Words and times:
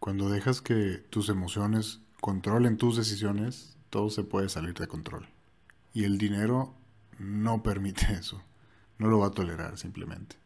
Cuando 0.00 0.30
dejas 0.30 0.62
que 0.62 1.04
tus 1.10 1.28
emociones 1.28 2.00
controlen 2.22 2.78
tus 2.78 2.96
decisiones, 2.96 3.76
todo 3.90 4.08
se 4.08 4.24
puede 4.24 4.48
salir 4.48 4.74
de 4.74 4.88
control. 4.88 5.28
Y 5.92 6.04
el 6.04 6.16
dinero 6.16 6.74
no 7.18 7.62
permite 7.62 8.12
eso. 8.12 8.42
No 8.98 9.08
lo 9.08 9.18
va 9.18 9.28
a 9.28 9.32
tolerar 9.32 9.78
simplemente. 9.78 10.36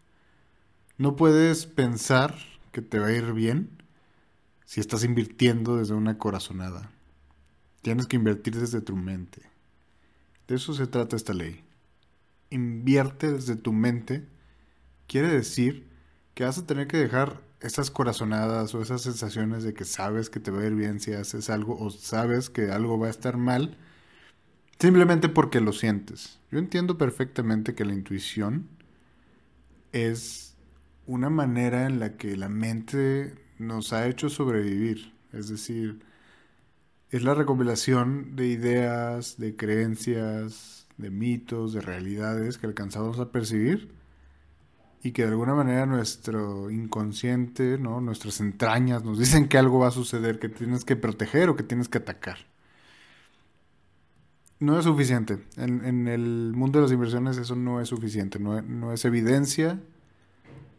No 0.98 1.16
puedes 1.16 1.66
pensar 1.66 2.36
que 2.72 2.82
te 2.82 2.98
va 2.98 3.06
a 3.06 3.12
ir 3.12 3.32
bien 3.32 3.70
si 4.64 4.80
estás 4.80 5.04
invirtiendo 5.04 5.76
desde 5.76 5.94
una 5.94 6.18
corazonada. 6.18 6.90
Tienes 7.82 8.06
que 8.06 8.16
invertir 8.16 8.58
desde 8.58 8.80
tu 8.80 8.96
mente. 8.96 9.42
De 10.48 10.56
eso 10.56 10.74
se 10.74 10.86
trata 10.86 11.16
esta 11.16 11.32
ley. 11.32 11.64
Invierte 12.50 13.30
desde 13.32 13.56
tu 13.56 13.72
mente 13.72 14.26
quiere 15.06 15.28
decir 15.28 15.93
que 16.34 16.44
vas 16.44 16.58
a 16.58 16.66
tener 16.66 16.86
que 16.88 16.96
dejar 16.96 17.40
esas 17.60 17.90
corazonadas 17.90 18.74
o 18.74 18.82
esas 18.82 19.02
sensaciones 19.02 19.62
de 19.62 19.72
que 19.72 19.84
sabes 19.84 20.28
que 20.28 20.40
te 20.40 20.50
va 20.50 20.60
a 20.60 20.66
ir 20.66 20.74
bien 20.74 21.00
si 21.00 21.12
haces 21.12 21.48
algo 21.48 21.78
o 21.78 21.90
sabes 21.90 22.50
que 22.50 22.70
algo 22.70 22.98
va 22.98 23.06
a 23.06 23.10
estar 23.10 23.36
mal 23.36 23.78
simplemente 24.78 25.28
porque 25.28 25.60
lo 25.60 25.72
sientes. 25.72 26.40
Yo 26.50 26.58
entiendo 26.58 26.98
perfectamente 26.98 27.74
que 27.74 27.84
la 27.84 27.94
intuición 27.94 28.68
es 29.92 30.56
una 31.06 31.30
manera 31.30 31.86
en 31.86 32.00
la 32.00 32.16
que 32.16 32.36
la 32.36 32.48
mente 32.48 33.34
nos 33.58 33.92
ha 33.92 34.06
hecho 34.08 34.28
sobrevivir. 34.28 35.14
Es 35.32 35.48
decir, 35.48 36.00
es 37.10 37.22
la 37.22 37.34
recopilación 37.34 38.36
de 38.36 38.48
ideas, 38.48 39.38
de 39.38 39.56
creencias, 39.56 40.88
de 40.96 41.10
mitos, 41.10 41.72
de 41.72 41.80
realidades 41.80 42.58
que 42.58 42.66
alcanzamos 42.66 43.18
a 43.20 43.30
percibir 43.30 44.03
y 45.04 45.12
que 45.12 45.22
de 45.22 45.28
alguna 45.28 45.54
manera 45.54 45.84
nuestro 45.84 46.70
inconsciente, 46.70 47.76
¿no? 47.76 48.00
nuestras 48.00 48.40
entrañas 48.40 49.04
nos 49.04 49.18
dicen 49.18 49.48
que 49.48 49.58
algo 49.58 49.78
va 49.78 49.88
a 49.88 49.90
suceder, 49.90 50.38
que 50.38 50.48
tienes 50.48 50.86
que 50.86 50.96
proteger 50.96 51.50
o 51.50 51.56
que 51.56 51.62
tienes 51.62 51.90
que 51.90 51.98
atacar. 51.98 52.38
No 54.60 54.78
es 54.78 54.84
suficiente. 54.86 55.44
En, 55.58 56.08
el 56.08 56.54
mundo 56.56 56.78
de 56.78 56.84
las 56.84 56.92
inversiones 56.92 57.36
eso 57.36 57.54
no 57.54 57.82
es 57.82 57.88
suficiente, 57.88 58.38
no, 58.38 58.62
no 58.62 58.94
es 58.94 59.04
evidencia. 59.04 59.78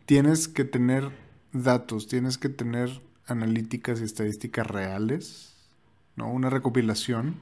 Tienes 0.08 0.48
que 0.48 0.66
tener 0.66 1.12
datos, 1.54 2.08
tienes 2.08 2.40
que 2.40 2.50
tener 2.50 3.04
analíticas 3.28 4.02
y 4.02 4.06
estadísticas 4.06 4.66
reales, 4.66 5.54
¿no? 6.16 6.32
Una 6.32 6.50
recopilación 6.50 7.36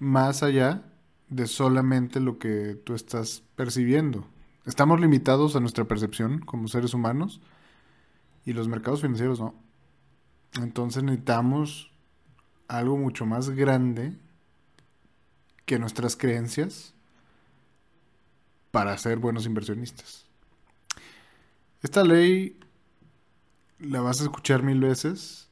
más 0.00 0.42
allá 0.42 0.82
de 1.28 1.46
solamente 1.46 2.20
lo 2.20 2.38
que 2.38 2.74
tú 2.74 2.94
estás 2.94 3.42
percibiendo. 3.54 4.26
Estamos 4.66 4.98
limitados 4.98 5.56
a 5.56 5.60
nuestra 5.60 5.84
percepción 5.84 6.40
como 6.40 6.68
seres 6.68 6.94
humanos 6.94 7.40
y 8.46 8.54
los 8.54 8.66
mercados 8.66 9.02
financieros 9.02 9.38
no. 9.38 9.54
Entonces 10.54 11.02
necesitamos 11.02 11.92
algo 12.66 12.96
mucho 12.96 13.26
más 13.26 13.50
grande 13.50 14.16
que 15.66 15.78
nuestras 15.78 16.16
creencias 16.16 16.94
para 18.70 18.96
ser 18.96 19.18
buenos 19.18 19.44
inversionistas. 19.44 20.24
Esta 21.82 22.02
ley 22.02 22.58
la 23.78 24.00
vas 24.00 24.20
a 24.20 24.24
escuchar 24.24 24.62
mil 24.62 24.80
veces 24.80 25.50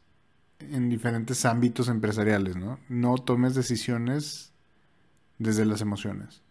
en 0.58 0.88
diferentes 0.88 1.44
ámbitos 1.44 1.88
empresariales, 1.88 2.56
¿no? 2.56 2.78
No 2.88 3.16
tomes 3.16 3.54
decisiones 3.54 4.52
desde 5.38 5.66
las 5.66 5.82
emociones 5.82 6.42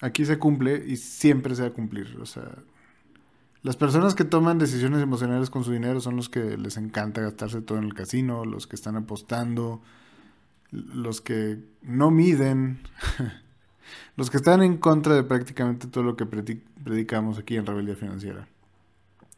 aquí 0.00 0.24
se 0.24 0.38
cumple 0.38 0.84
y 0.86 0.96
siempre 0.96 1.54
se 1.54 1.62
va 1.62 1.68
a 1.68 1.72
cumplir. 1.72 2.18
O 2.20 2.26
sea, 2.26 2.50
las 3.62 3.76
personas 3.76 4.14
que 4.14 4.24
toman 4.24 4.58
decisiones 4.58 5.02
emocionales 5.02 5.50
con 5.50 5.64
su 5.64 5.72
dinero 5.72 6.00
son 6.00 6.16
los 6.16 6.28
que 6.28 6.56
les 6.56 6.76
encanta 6.76 7.20
gastarse 7.20 7.60
todo 7.60 7.78
en 7.78 7.84
el 7.84 7.94
casino, 7.94 8.44
los 8.44 8.66
que 8.66 8.76
están 8.76 8.96
apostando, 8.96 9.82
los 10.70 11.20
que 11.20 11.58
no 11.82 12.10
miden, 12.10 12.80
los 14.16 14.30
que 14.30 14.38
están 14.38 14.62
en 14.62 14.78
contra 14.78 15.14
de 15.14 15.24
prácticamente 15.24 15.88
todo 15.88 16.04
lo 16.04 16.16
que 16.16 16.26
predicamos 16.26 17.38
aquí 17.38 17.56
en 17.56 17.66
Rebeldía 17.66 17.96
Financiera. 17.96 18.48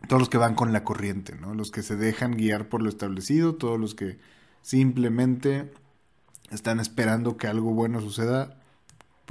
Todos 0.08 0.22
los 0.22 0.28
que 0.28 0.38
van 0.38 0.56
con 0.56 0.72
la 0.72 0.82
corriente, 0.82 1.36
¿no? 1.40 1.54
Los 1.54 1.70
que 1.70 1.82
se 1.82 1.94
dejan 1.94 2.32
guiar 2.32 2.68
por 2.68 2.82
lo 2.82 2.88
establecido, 2.88 3.54
todos 3.54 3.78
los 3.78 3.94
que 3.94 4.18
simplemente 4.60 5.72
están 6.50 6.80
esperando 6.80 7.36
que 7.36 7.46
algo 7.46 7.72
bueno 7.72 8.00
suceda 8.00 8.61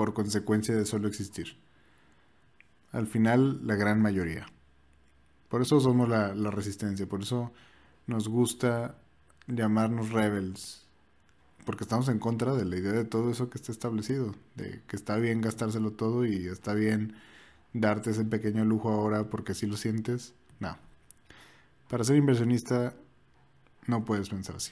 por 0.01 0.15
consecuencia 0.15 0.75
de 0.75 0.87
solo 0.87 1.07
existir. 1.07 1.57
Al 2.91 3.05
final, 3.05 3.59
la 3.67 3.75
gran 3.75 4.01
mayoría. 4.01 4.47
Por 5.47 5.61
eso 5.61 5.79
somos 5.79 6.09
la, 6.09 6.33
resistencia, 6.49 7.05
por 7.05 7.21
eso 7.21 7.51
nos 8.07 8.27
gusta 8.27 8.95
llamarnos 9.45 10.09
rebels, 10.09 10.87
porque 11.67 11.83
estamos 11.83 12.09
en 12.09 12.17
contra 12.17 12.55
de 12.55 12.65
la 12.65 12.77
idea 12.77 12.93
de 12.93 13.05
todo 13.05 13.29
eso 13.29 13.51
que 13.51 13.59
está 13.59 13.71
establecido, 13.71 14.33
de 14.55 14.81
que 14.87 14.95
está 14.95 15.17
bien 15.17 15.39
gastárselo 15.39 15.91
todo 15.91 16.25
y 16.25 16.47
está 16.47 16.73
bien 16.73 17.13
darte 17.71 18.09
ese 18.09 18.25
pequeño 18.25 18.65
lujo 18.65 18.89
ahora 18.89 19.29
porque 19.29 19.53
si 19.53 19.67
lo 19.67 19.77
sientes. 19.77 20.33
No. 20.59 20.79
Para 21.89 22.03
ser 22.05 22.15
inversionista 22.15 22.95
no 23.85 24.03
puedes 24.03 24.29
pensar 24.29 24.55
así. 24.55 24.71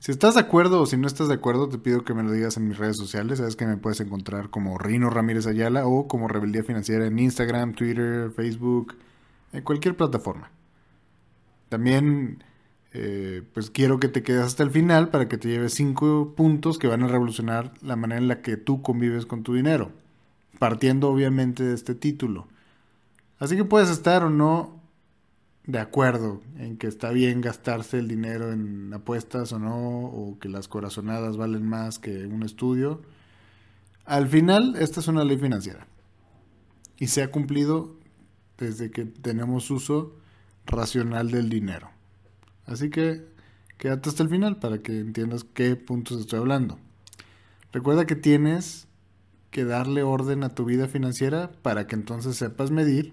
Si 0.00 0.10
estás 0.12 0.32
de 0.32 0.40
acuerdo 0.40 0.80
o 0.80 0.86
si 0.86 0.96
no 0.96 1.06
estás 1.06 1.28
de 1.28 1.34
acuerdo, 1.34 1.68
te 1.68 1.76
pido 1.76 2.04
que 2.04 2.14
me 2.14 2.22
lo 2.22 2.32
digas 2.32 2.56
en 2.56 2.66
mis 2.66 2.78
redes 2.78 2.96
sociales. 2.96 3.36
Sabes 3.36 3.54
que 3.54 3.66
me 3.66 3.76
puedes 3.76 4.00
encontrar 4.00 4.48
como 4.48 4.78
Rino 4.78 5.10
Ramírez 5.10 5.46
Ayala 5.46 5.86
o 5.86 6.08
como 6.08 6.26
Rebeldía 6.26 6.64
Financiera 6.64 7.06
en 7.06 7.18
Instagram, 7.18 7.74
Twitter, 7.74 8.30
Facebook, 8.30 8.96
en 9.52 9.62
cualquier 9.62 9.98
plataforma. 9.98 10.50
También, 11.68 12.42
eh, 12.94 13.42
pues 13.52 13.68
quiero 13.70 14.00
que 14.00 14.08
te 14.08 14.22
quedes 14.22 14.42
hasta 14.42 14.62
el 14.62 14.70
final 14.70 15.10
para 15.10 15.28
que 15.28 15.36
te 15.36 15.48
lleves 15.48 15.74
cinco 15.74 16.32
puntos 16.34 16.78
que 16.78 16.88
van 16.88 17.02
a 17.02 17.08
revolucionar 17.08 17.74
la 17.82 17.94
manera 17.94 18.22
en 18.22 18.28
la 18.28 18.40
que 18.40 18.56
tú 18.56 18.80
convives 18.80 19.26
con 19.26 19.42
tu 19.42 19.52
dinero. 19.52 19.92
Partiendo 20.58 21.10
obviamente 21.10 21.62
de 21.62 21.74
este 21.74 21.94
título. 21.94 22.48
Así 23.38 23.54
que 23.54 23.64
puedes 23.66 23.90
estar 23.90 24.24
o 24.24 24.30
no 24.30 24.79
de 25.66 25.78
acuerdo 25.78 26.40
en 26.58 26.76
que 26.76 26.86
está 26.86 27.10
bien 27.10 27.40
gastarse 27.40 27.98
el 27.98 28.08
dinero 28.08 28.52
en 28.52 28.92
apuestas 28.92 29.52
o 29.52 29.58
no, 29.58 30.06
o 30.06 30.38
que 30.38 30.48
las 30.48 30.68
corazonadas 30.68 31.36
valen 31.36 31.66
más 31.66 31.98
que 31.98 32.26
un 32.26 32.42
estudio. 32.42 33.02
Al 34.04 34.28
final, 34.28 34.76
esta 34.78 35.00
es 35.00 35.08
una 35.08 35.24
ley 35.24 35.38
financiera. 35.38 35.86
Y 36.98 37.08
se 37.08 37.22
ha 37.22 37.30
cumplido 37.30 37.96
desde 38.58 38.90
que 38.90 39.04
tenemos 39.04 39.70
uso 39.70 40.16
racional 40.66 41.30
del 41.30 41.48
dinero. 41.48 41.90
Así 42.66 42.90
que 42.90 43.26
quédate 43.78 44.08
hasta 44.08 44.22
el 44.22 44.28
final 44.28 44.58
para 44.58 44.78
que 44.78 44.98
entiendas 45.00 45.44
qué 45.44 45.76
puntos 45.76 46.20
estoy 46.20 46.40
hablando. 46.40 46.78
Recuerda 47.72 48.06
que 48.06 48.16
tienes 48.16 48.88
que 49.50 49.64
darle 49.64 50.02
orden 50.02 50.44
a 50.44 50.50
tu 50.50 50.64
vida 50.64 50.88
financiera 50.88 51.50
para 51.62 51.86
que 51.86 51.96
entonces 51.96 52.36
sepas 52.36 52.70
medir 52.70 53.12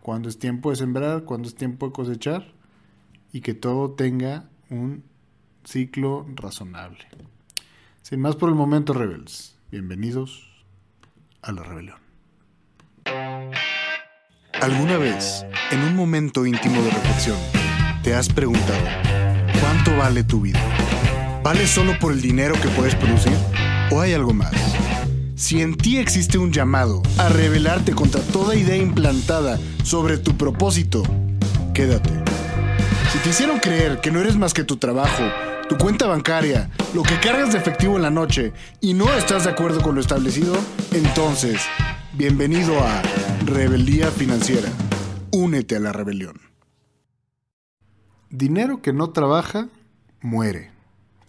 cuando 0.00 0.28
es 0.28 0.38
tiempo 0.38 0.70
de 0.70 0.76
sembrar, 0.76 1.24
cuando 1.24 1.48
es 1.48 1.54
tiempo 1.54 1.86
de 1.86 1.92
cosechar 1.92 2.52
y 3.32 3.40
que 3.40 3.54
todo 3.54 3.92
tenga 3.92 4.48
un 4.70 5.04
ciclo 5.64 6.26
razonable. 6.34 7.06
Sin 8.02 8.20
más 8.20 8.36
por 8.36 8.48
el 8.48 8.54
momento, 8.54 8.92
rebels, 8.92 9.56
bienvenidos 9.70 10.48
a 11.42 11.52
la 11.52 11.62
rebelión. 11.62 11.98
¿Alguna 14.60 14.98
vez, 14.98 15.44
en 15.70 15.80
un 15.82 15.96
momento 15.96 16.44
íntimo 16.44 16.82
de 16.82 16.90
reflexión, 16.90 17.38
te 18.02 18.14
has 18.14 18.28
preguntado, 18.28 18.84
¿cuánto 19.60 19.96
vale 19.96 20.24
tu 20.24 20.40
vida? 20.40 20.60
¿Vale 21.42 21.66
solo 21.66 21.98
por 21.98 22.12
el 22.12 22.20
dinero 22.20 22.54
que 22.60 22.68
puedes 22.68 22.94
producir? 22.94 23.32
¿O 23.90 24.00
hay 24.00 24.12
algo 24.12 24.34
más? 24.34 24.79
Si 25.40 25.62
en 25.62 25.74
ti 25.74 25.96
existe 25.96 26.36
un 26.36 26.52
llamado 26.52 27.02
a 27.16 27.30
rebelarte 27.30 27.94
contra 27.94 28.20
toda 28.20 28.54
idea 28.56 28.76
implantada 28.76 29.58
sobre 29.84 30.18
tu 30.18 30.36
propósito, 30.36 31.02
quédate. 31.72 32.10
Si 33.10 33.18
te 33.20 33.30
hicieron 33.30 33.58
creer 33.58 34.02
que 34.02 34.10
no 34.10 34.20
eres 34.20 34.36
más 34.36 34.52
que 34.52 34.64
tu 34.64 34.76
trabajo, 34.76 35.22
tu 35.66 35.78
cuenta 35.78 36.06
bancaria, 36.06 36.70
lo 36.92 37.02
que 37.02 37.18
cargas 37.20 37.52
de 37.52 37.58
efectivo 37.58 37.96
en 37.96 38.02
la 38.02 38.10
noche 38.10 38.52
y 38.82 38.92
no 38.92 39.10
estás 39.14 39.44
de 39.44 39.50
acuerdo 39.50 39.80
con 39.80 39.94
lo 39.94 40.02
establecido, 40.02 40.54
entonces, 40.92 41.62
bienvenido 42.12 42.78
a 42.78 43.00
Rebeldía 43.46 44.10
Financiera. 44.10 44.68
Únete 45.30 45.74
a 45.74 45.80
la 45.80 45.94
rebelión. 45.94 46.38
Dinero 48.28 48.82
que 48.82 48.92
no 48.92 49.08
trabaja, 49.08 49.68
muere. 50.20 50.70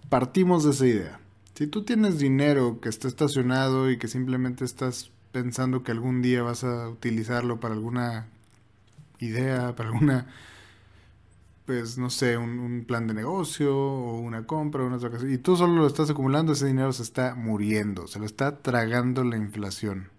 Partimos 0.09 0.65
de 0.65 0.71
esa 0.71 0.85
idea. 0.85 1.20
Si 1.55 1.67
tú 1.67 1.83
tienes 1.83 2.17
dinero 2.19 2.79
que 2.81 2.89
está 2.89 3.07
estacionado 3.07 3.89
y 3.89 3.97
que 3.97 4.07
simplemente 4.07 4.65
estás 4.65 5.11
pensando 5.31 5.83
que 5.83 5.91
algún 5.91 6.21
día 6.21 6.43
vas 6.43 6.63
a 6.63 6.89
utilizarlo 6.89 7.59
para 7.59 7.73
alguna 7.73 8.27
idea, 9.19 9.75
para 9.75 9.89
alguna, 9.89 10.27
pues 11.65 11.97
no 11.97 12.09
sé, 12.09 12.37
un, 12.37 12.85
plan 12.87 13.07
de 13.07 13.13
negocio 13.13 13.77
o 13.77 14.19
una 14.19 14.45
compra, 14.45 14.83
una 14.83 14.97
otra 14.97 15.09
cosa, 15.11 15.27
y 15.27 15.37
tú 15.37 15.55
solo 15.55 15.75
lo 15.75 15.87
estás 15.87 16.09
acumulando, 16.09 16.53
ese 16.53 16.67
dinero 16.67 16.91
se 16.93 17.03
está 17.03 17.35
muriendo, 17.35 18.07
se 18.07 18.19
lo 18.19 18.25
está 18.25 18.61
tragando 18.61 19.23
la 19.23 19.37
inflación. 19.37 20.09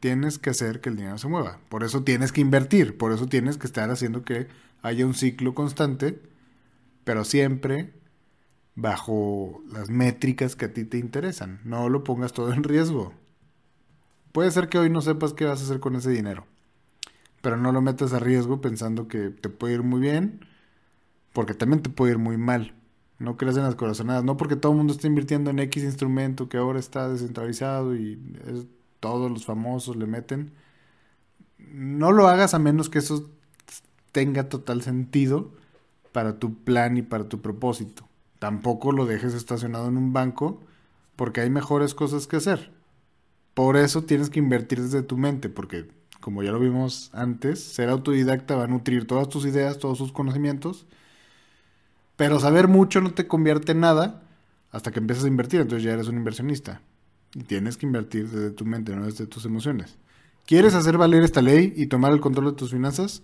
Tienes 0.00 0.38
que 0.38 0.50
hacer 0.50 0.80
que 0.80 0.90
el 0.90 0.96
dinero 0.96 1.18
se 1.18 1.28
mueva. 1.28 1.58
Por 1.68 1.82
eso 1.82 2.02
tienes 2.04 2.30
que 2.32 2.40
invertir, 2.40 2.98
por 2.98 3.12
eso 3.12 3.26
tienes 3.26 3.56
que 3.56 3.66
estar 3.66 3.90
haciendo 3.90 4.24
que 4.24 4.48
haya 4.82 5.06
un 5.06 5.14
ciclo 5.14 5.54
constante 5.54 6.20
pero 7.06 7.24
siempre 7.24 7.92
bajo 8.76 9.62
las 9.72 9.90
métricas 9.90 10.54
que 10.54 10.66
a 10.66 10.72
ti 10.72 10.84
te 10.84 10.98
interesan. 10.98 11.60
No 11.64 11.88
lo 11.88 12.04
pongas 12.04 12.32
todo 12.32 12.52
en 12.52 12.62
riesgo. 12.62 13.12
Puede 14.32 14.50
ser 14.50 14.68
que 14.68 14.78
hoy 14.78 14.90
no 14.90 15.00
sepas 15.00 15.32
qué 15.32 15.46
vas 15.46 15.60
a 15.60 15.64
hacer 15.64 15.80
con 15.80 15.96
ese 15.96 16.10
dinero, 16.10 16.46
pero 17.40 17.56
no 17.56 17.72
lo 17.72 17.80
metas 17.80 18.12
a 18.12 18.18
riesgo 18.18 18.60
pensando 18.60 19.08
que 19.08 19.30
te 19.30 19.48
puede 19.48 19.74
ir 19.74 19.82
muy 19.82 19.98
bien, 19.98 20.44
porque 21.32 21.54
también 21.54 21.82
te 21.82 21.88
puede 21.88 22.12
ir 22.12 22.18
muy 22.18 22.36
mal. 22.36 22.74
No 23.18 23.38
creas 23.38 23.56
en 23.56 23.62
las 23.62 23.76
corazonadas, 23.76 24.24
no 24.24 24.36
porque 24.36 24.56
todo 24.56 24.72
el 24.72 24.78
mundo 24.78 24.92
está 24.92 25.06
invirtiendo 25.06 25.50
en 25.50 25.58
X 25.58 25.84
instrumento 25.84 26.50
que 26.50 26.58
ahora 26.58 26.78
está 26.78 27.08
descentralizado 27.08 27.96
y 27.96 28.20
todos 29.00 29.30
los 29.30 29.46
famosos 29.46 29.96
le 29.96 30.06
meten. 30.06 30.52
No 31.56 32.12
lo 32.12 32.28
hagas 32.28 32.52
a 32.52 32.58
menos 32.58 32.90
que 32.90 32.98
eso 32.98 33.30
tenga 34.12 34.50
total 34.50 34.82
sentido 34.82 35.50
para 36.12 36.38
tu 36.38 36.54
plan 36.62 36.98
y 36.98 37.02
para 37.02 37.26
tu 37.26 37.40
propósito. 37.40 38.05
Tampoco 38.38 38.92
lo 38.92 39.06
dejes 39.06 39.34
estacionado 39.34 39.88
en 39.88 39.96
un 39.96 40.12
banco 40.12 40.60
porque 41.16 41.40
hay 41.40 41.50
mejores 41.50 41.94
cosas 41.94 42.26
que 42.26 42.36
hacer. 42.36 42.72
Por 43.54 43.76
eso 43.76 44.02
tienes 44.02 44.28
que 44.28 44.38
invertir 44.38 44.82
desde 44.82 45.02
tu 45.02 45.16
mente, 45.16 45.48
porque 45.48 45.88
como 46.20 46.42
ya 46.42 46.52
lo 46.52 46.60
vimos 46.60 47.10
antes, 47.14 47.62
ser 47.62 47.88
autodidacta 47.88 48.56
va 48.56 48.64
a 48.64 48.68
nutrir 48.68 49.06
todas 49.06 49.28
tus 49.28 49.46
ideas, 49.46 49.78
todos 49.78 49.98
tus 49.98 50.12
conocimientos, 50.12 50.86
pero 52.16 52.40
saber 52.40 52.68
mucho 52.68 53.00
no 53.00 53.12
te 53.12 53.26
convierte 53.26 53.72
en 53.72 53.80
nada 53.80 54.22
hasta 54.72 54.90
que 54.90 54.98
empiezas 54.98 55.24
a 55.24 55.28
invertir, 55.28 55.60
entonces 55.60 55.84
ya 55.84 55.92
eres 55.92 56.08
un 56.08 56.16
inversionista. 56.16 56.82
Y 57.34 57.44
tienes 57.44 57.76
que 57.76 57.86
invertir 57.86 58.28
desde 58.28 58.50
tu 58.50 58.64
mente, 58.64 58.94
no 58.94 59.06
desde 59.06 59.26
tus 59.26 59.44
emociones. 59.44 59.96
¿Quieres 60.46 60.74
hacer 60.74 60.98
valer 60.98 61.22
esta 61.22 61.42
ley 61.42 61.72
y 61.76 61.86
tomar 61.86 62.12
el 62.12 62.20
control 62.20 62.46
de 62.46 62.52
tus 62.52 62.70
finanzas? 62.70 63.22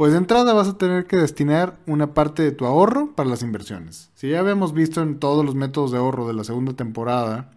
Pues 0.00 0.12
de 0.12 0.16
entrada 0.16 0.54
vas 0.54 0.66
a 0.66 0.78
tener 0.78 1.04
que 1.04 1.18
destinar 1.18 1.78
una 1.86 2.14
parte 2.14 2.42
de 2.42 2.52
tu 2.52 2.64
ahorro 2.64 3.14
para 3.14 3.28
las 3.28 3.42
inversiones. 3.42 4.10
Si 4.14 4.30
ya 4.30 4.40
habíamos 4.40 4.72
visto 4.72 5.02
en 5.02 5.18
todos 5.18 5.44
los 5.44 5.54
métodos 5.54 5.92
de 5.92 5.98
ahorro 5.98 6.26
de 6.26 6.32
la 6.32 6.42
segunda 6.42 6.72
temporada, 6.72 7.50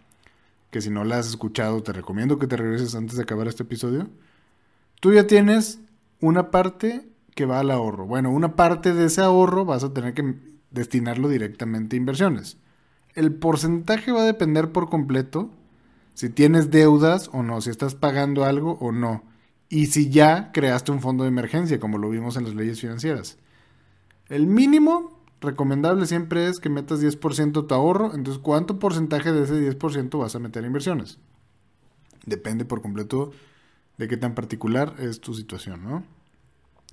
que 0.69 0.81
si 0.81 0.89
no 0.89 1.05
la 1.05 1.19
has 1.19 1.27
escuchado 1.29 1.81
te 1.83 1.93
recomiendo 1.93 2.39
que 2.39 2.47
te 2.47 2.57
regreses 2.57 2.95
antes 2.95 3.15
de 3.15 3.23
acabar 3.23 3.47
este 3.47 3.63
episodio, 3.63 4.09
tú 4.99 5.13
ya 5.13 5.25
tienes 5.25 5.79
una 6.19 6.51
parte 6.51 7.07
que 7.33 7.45
va 7.45 7.61
al 7.61 7.71
ahorro. 7.71 8.07
Bueno, 8.07 8.29
una 8.29 8.57
parte 8.57 8.93
de 8.93 9.05
ese 9.05 9.21
ahorro 9.21 9.63
vas 9.63 9.85
a 9.85 9.93
tener 9.93 10.13
que 10.13 10.35
destinarlo 10.69 11.29
directamente 11.29 11.95
a 11.95 11.99
inversiones. 11.99 12.57
El 13.15 13.33
porcentaje 13.33 14.11
va 14.11 14.23
a 14.23 14.25
depender 14.25 14.73
por 14.73 14.89
completo 14.89 15.49
si 16.13 16.29
tienes 16.29 16.71
deudas 16.71 17.29
o 17.31 17.41
no, 17.41 17.61
si 17.61 17.69
estás 17.69 17.95
pagando 17.95 18.43
algo 18.43 18.73
o 18.81 18.91
no 18.91 19.31
y 19.73 19.87
si 19.87 20.11
ya 20.11 20.51
creaste 20.51 20.91
un 20.91 21.01
fondo 21.01 21.23
de 21.23 21.29
emergencia, 21.29 21.79
como 21.79 21.97
lo 21.97 22.07
vimos 22.11 22.37
en 22.37 22.43
las 22.43 22.53
leyes 22.53 22.79
financieras. 22.79 23.39
El 24.29 24.45
mínimo 24.45 25.19
recomendable 25.41 26.05
siempre 26.05 26.47
es 26.47 26.59
que 26.59 26.69
metas 26.69 27.01
10% 27.01 27.65
tu 27.65 27.73
ahorro, 27.73 28.13
entonces 28.13 28.39
¿cuánto 28.39 28.77
porcentaje 28.77 29.31
de 29.31 29.45
ese 29.45 29.55
10% 29.55 30.19
vas 30.19 30.35
a 30.35 30.39
meter 30.39 30.61
en 30.61 30.67
inversiones? 30.67 31.17
Depende 32.27 32.65
por 32.65 32.83
completo 32.83 33.31
de 33.97 34.07
qué 34.07 34.15
tan 34.15 34.35
particular 34.35 34.93
es 34.99 35.21
tu 35.21 35.33
situación, 35.33 35.83
¿no? 35.83 36.03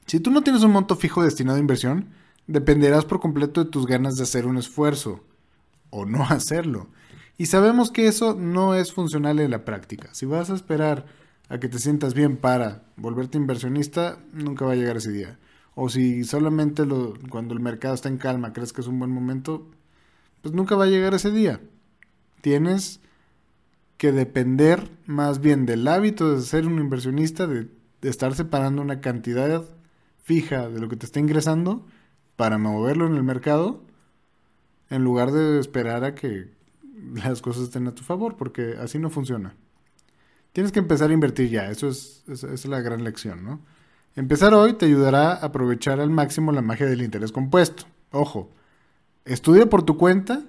Si 0.07 0.19
tú 0.19 0.31
no 0.31 0.41
tienes 0.41 0.63
un 0.63 0.73
monto 0.73 0.97
fijo 0.97 1.23
destinado 1.23 1.59
a 1.59 1.61
inversión, 1.61 2.09
dependerás 2.47 3.05
por 3.05 3.21
completo 3.21 3.63
de 3.63 3.71
tus 3.71 3.85
ganas 3.85 4.15
de 4.15 4.23
hacer 4.23 4.47
un 4.47 4.57
esfuerzo 4.57 5.23
o 5.91 6.07
no 6.07 6.25
hacerlo. 6.31 6.89
Y 7.37 7.45
sabemos 7.45 7.91
que 7.91 8.07
eso 8.07 8.35
no 8.35 8.75
es 8.75 8.91
funcional 8.91 9.39
en 9.39 9.51
la 9.51 9.67
práctica. 9.67 10.09
Si 10.15 10.25
vas 10.25 10.49
a 10.49 10.55
esperar 10.55 11.20
a 11.51 11.59
que 11.59 11.69
te 11.69 11.81
sientas 11.81 12.15
bien 12.15 12.37
para 12.37 12.85
volverte 12.97 13.37
inversionista, 13.37 14.21
nunca 14.33 14.65
va 14.65 14.73
a 14.73 14.77
llegar 14.77 14.97
ese 14.97 15.11
día. 15.11 15.39
O 15.75 15.89
si 15.89 16.23
solamente 16.25 16.87
lo, 16.87 17.15
cuando 17.29 17.55
el 17.55 17.61
mercado 17.61 17.95
está 17.95 18.09
en 18.09 18.19
calma 18.19 18.53
crees 18.53 18.73
que 18.73 18.81
es 18.81 18.87
un 18.87 18.99
buen 19.01 19.11
momento, 19.11 19.67
pues 20.43 20.55
nunca 20.55 20.77
va 20.77 20.85
a 20.85 20.89
llegar 20.89 21.13
ese 21.13 21.33
día. 21.33 21.61
Tienes 22.41 23.01
que 23.99 24.13
depender 24.13 24.91
más 25.07 25.41
bien 25.41 25.67
del 25.67 25.87
hábito 25.89 26.35
de 26.35 26.41
ser 26.43 26.67
un 26.67 26.79
inversionista, 26.79 27.49
de, 27.49 27.69
de 28.01 28.09
estar 28.09 28.33
separando 28.35 28.81
una 28.81 29.01
cantidad 29.01 29.65
fija 30.23 30.69
de 30.69 30.81
lo 30.81 30.89
que 30.89 30.97
te 30.97 31.05
está 31.05 31.19
ingresando 31.19 31.85
para 32.37 32.59
moverlo 32.59 33.09
en 33.09 33.17
el 33.17 33.25
mercado, 33.25 33.83
en 34.89 35.03
lugar 35.03 35.33
de 35.33 35.59
esperar 35.59 36.05
a 36.05 36.15
que 36.15 36.53
las 37.25 37.43
cosas 37.43 37.65
estén 37.65 37.89
a 37.89 37.95
tu 37.95 38.05
favor, 38.05 38.37
porque 38.37 38.77
así 38.79 39.01
no 39.01 39.11
funciona. 39.11 39.57
Tienes 40.53 40.73
que 40.73 40.81
empezar 40.81 41.11
a 41.11 41.15
invertir 41.15 41.49
ya, 41.49 41.71
eso 41.71 41.89
es, 41.89 42.65
la 42.67 42.81
gran 42.81 43.05
lección, 43.05 43.45
¿no? 43.45 43.61
Empezar 44.17 44.53
hoy 44.53 44.73
te 44.73 44.87
ayudará 44.87 45.35
a 45.35 45.47
aprovechar 45.47 46.01
al 46.01 46.11
máximo 46.11 46.51
la 46.51 46.63
magia 46.63 46.87
del 46.87 47.03
interés 47.03 47.31
compuesto. 47.31 47.85
Ojo, 48.11 48.51
estudia 49.25 49.67
por 49.67 49.85
tu 49.85 49.97
cuenta 49.97 50.43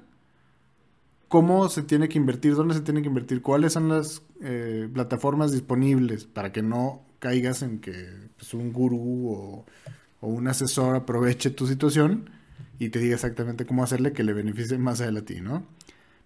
cómo 1.28 1.70
se 1.70 1.84
tiene 1.84 2.10
que 2.10 2.18
invertir, 2.18 2.56
dónde 2.56 2.74
se 2.74 2.82
tiene 2.82 3.04
que 3.04 3.08
invertir, 3.08 3.44
cuáles 3.44 3.74
son 3.74 3.88
las 3.88 4.24
eh, 4.42 4.90
plataformas 4.92 5.52
disponibles 5.52 6.26
para 6.26 6.52
que 6.52 6.64
no 6.64 7.04
caigas 7.20 7.62
en 7.62 7.80
que 7.80 8.10
pues, 8.36 8.56
un 8.56 8.74
gurú 8.74 9.30
o, 9.30 9.66
un 10.22 10.48
asesor 10.48 10.96
aproveche 10.96 11.52
tu 11.52 11.68
situación 11.68 12.30
y 12.80 12.90
te 12.90 13.00
diga 13.00 13.16
exactamente 13.16 13.66
cómo 13.66 13.84
hacerle 13.84 14.12
que 14.12 14.24
le 14.24 14.34
beneficie 14.34 14.78
más 14.78 15.02
a 15.02 15.08
él 15.08 15.18
a 15.18 15.22
ti, 15.22 15.42
¿no? 15.42 15.66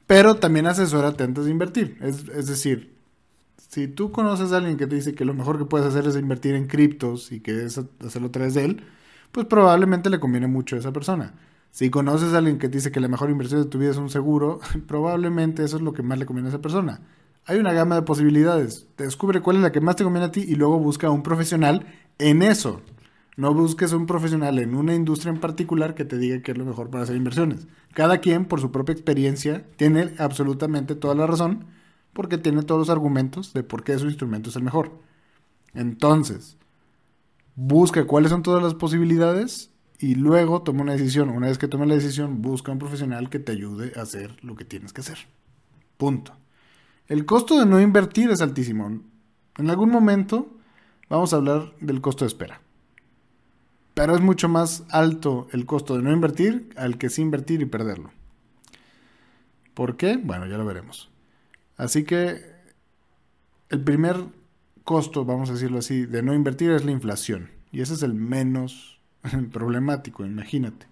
Pero 0.08 0.36
también 0.36 0.68
asesórate 0.68 1.24
antes 1.24 1.46
de 1.46 1.52
invertir. 1.52 1.98
Es 2.02 2.48
decir, 2.48 2.95
si 3.70 3.88
tú 3.88 4.12
conoces 4.12 4.52
a 4.52 4.58
alguien 4.58 4.78
que 4.78 4.88
te 4.88 4.96
dice 4.96 5.14
que 5.14 5.26
lo 5.26 5.34
mejor 5.34 5.58
que 5.58 5.66
puedes 5.66 5.88
hacer 5.88 6.08
es 6.08 6.16
invertir 6.16 6.56
en 6.56 6.68
criptos 6.68 7.32
y 7.32 7.40
que 7.40 7.66
es 7.66 7.80
hacerlo 8.06 8.32
través 8.32 8.54
de 8.54 8.66
él, 8.66 8.84
pues 9.32 9.48
probablemente 9.48 10.10
le 10.10 10.20
conviene 10.20 10.48
mucho 10.48 10.76
a 10.76 10.80
esa 10.80 10.94
persona. 10.94 11.34
Si 11.72 11.90
conoces 11.90 12.34
a 12.34 12.38
alguien 12.38 12.58
que 12.58 12.70
te 12.70 12.78
dice 12.78 12.92
que 12.92 13.02
la 13.02 13.10
mejor 13.10 13.30
inversión 13.30 13.62
de 13.62 13.70
tu 13.70 13.78
vida 13.80 13.92
es 13.92 13.98
un 13.98 14.10
seguro, 14.10 14.60
probablemente 14.88 15.64
eso 15.64 15.78
es 15.78 15.82
lo 15.82 15.94
que 15.94 16.04
más 16.04 16.18
le 16.18 16.26
conviene 16.26 16.48
a 16.48 16.52
esa 16.52 16.62
persona. 16.62 17.02
Hay 17.46 17.60
una 17.60 17.74
gama 17.74 17.96
de 17.96 18.02
posibilidades. 18.04 18.88
descubre 18.98 19.42
cuál 19.42 19.58
es 19.58 19.62
la 19.62 19.72
que 19.72 19.82
más 19.82 19.96
te 19.98 20.04
conviene 20.04 20.28
a 20.28 20.32
ti 20.32 20.46
y 20.48 20.56
luego 20.56 20.80
busca 20.80 21.08
a 21.08 21.12
un 21.12 21.22
profesional 21.22 21.86
en 22.18 22.42
eso. 22.42 22.82
No 23.38 23.54
busques 23.54 23.92
un 23.92 24.06
profesional 24.06 24.58
en 24.60 24.74
una 24.74 24.96
industria 24.96 25.34
en 25.34 25.42
particular 25.42 25.94
que 25.94 26.06
te 26.06 26.18
diga 26.18 26.42
que 26.42 26.54
es 26.54 26.58
lo 26.58 26.64
mejor 26.64 26.90
para 26.90 27.04
hacer 27.04 27.18
inversiones. 27.18 27.68
Cada 27.94 28.20
quien, 28.20 28.46
por 28.46 28.62
su 28.62 28.72
propia 28.72 28.94
experiencia, 28.94 29.66
tiene 29.76 30.14
absolutamente 30.18 30.96
toda 30.96 31.14
la 31.14 31.28
razón 31.28 31.66
porque 32.16 32.38
tiene 32.38 32.64
todos 32.64 32.80
los 32.80 32.90
argumentos 32.90 33.52
de 33.52 33.62
por 33.62 33.84
qué 33.84 34.00
su 34.00 34.06
instrumento 34.06 34.50
es 34.50 34.56
el 34.56 34.64
mejor. 34.64 34.94
Entonces, 35.74 36.58
busca 37.56 38.08
cuáles 38.08 38.32
son 38.32 38.42
todas 38.42 38.64
las 38.64 38.74
posibilidades 38.74 39.70
y 40.00 40.16
luego 40.16 40.62
toma 40.62 40.84
una 40.84 40.94
decisión. 40.94 41.30
Una 41.30 41.48
vez 41.48 41.58
que 41.58 41.68
tome 41.68 41.86
la 41.86 41.96
decisión, 41.96 42.42
busca 42.42 42.72
un 42.72 42.80
profesional 42.80 43.30
que 43.30 43.40
te 43.40 43.52
ayude 43.52 43.92
a 43.98 44.04
hacer 44.04 44.42
lo 44.46 44.56
que 44.56 44.64
tienes 44.64 44.94
que 44.94 45.02
hacer. 45.02 45.18
Punto. 45.98 46.32
El 47.10 47.26
costo 47.26 47.60
de 47.60 47.66
no 47.66 47.82
invertir 47.82 48.30
es 48.30 48.40
altísimo. 48.40 49.02
En 49.58 49.70
algún 49.70 49.90
momento 49.92 50.56
vamos 51.10 51.34
a 51.34 51.36
hablar 51.36 51.74
del 51.82 52.00
costo 52.00 52.24
de 52.24 52.30
espera. 52.30 52.62
Pero 53.94 54.16
es 54.16 54.22
mucho 54.22 54.48
más 54.48 54.86
alto 54.90 55.48
el 55.52 55.66
costo 55.66 55.98
de 55.98 56.02
no 56.02 56.14
invertir 56.14 56.70
al 56.78 56.98
que 56.98 57.10
sí 57.10 57.22
invertir 57.22 57.62
y 57.62 57.66
perderlo. 57.66 58.12
¿Por 59.74 59.98
qué? 59.98 60.16
Bueno, 60.16 60.48
ya 60.48 60.58
lo 60.58 60.66
veremos. 60.66 61.10
Así 61.78 62.04
que 62.04 62.42
el 63.70 63.82
primer 63.82 64.18
costo, 64.84 65.26
vamos 65.26 65.50
a 65.50 65.54
decirlo 65.54 65.80
así, 65.80 66.06
de 66.06 66.22
no 66.22 66.34
invertir 66.34 66.72
es 66.72 66.86
la 66.86 66.92
inflación. 66.92 67.50
Y 67.72 67.82
ese 67.82 67.94
es 67.96 68.04
el 68.04 68.14
menos 68.14 69.00
problemático, 69.52 70.26
imagínate. 70.26 70.88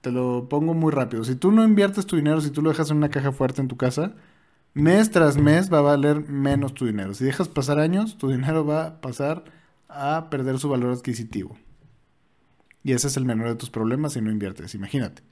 Te 0.00 0.10
lo 0.10 0.48
pongo 0.48 0.74
muy 0.74 0.92
rápido. 0.92 1.24
Si 1.24 1.34
tú 1.34 1.52
no 1.52 1.64
inviertes 1.64 2.06
tu 2.06 2.16
dinero, 2.16 2.40
si 2.40 2.50
tú 2.50 2.60
lo 2.60 2.70
dejas 2.70 2.90
en 2.90 2.98
una 2.98 3.10
caja 3.10 3.32
fuerte 3.32 3.60
en 3.60 3.68
tu 3.68 3.76
casa, 3.76 4.14
mes 4.74 5.10
tras 5.10 5.36
mes 5.36 5.72
va 5.72 5.78
a 5.78 5.82
valer 5.82 6.28
menos 6.28 6.74
tu 6.74 6.86
dinero. 6.86 7.14
Si 7.14 7.24
dejas 7.24 7.48
pasar 7.48 7.78
años, 7.78 8.18
tu 8.18 8.28
dinero 8.28 8.66
va 8.66 8.86
a 8.86 9.00
pasar 9.00 9.44
a 9.88 10.28
perder 10.28 10.58
su 10.58 10.68
valor 10.68 10.92
adquisitivo. 10.92 11.56
Y 12.82 12.92
ese 12.92 13.06
es 13.06 13.16
el 13.16 13.24
menor 13.24 13.48
de 13.48 13.54
tus 13.54 13.70
problemas 13.70 14.12
si 14.12 14.20
no 14.20 14.30
inviertes, 14.30 14.74
imagínate. 14.74 15.22